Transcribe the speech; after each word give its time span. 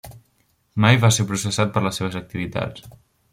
Mai 0.85 0.97
va 1.03 1.11
ser 1.17 1.25
processat 1.33 1.75
per 1.77 1.85
les 1.89 2.01
seves 2.01 2.19
activitats. 2.23 2.89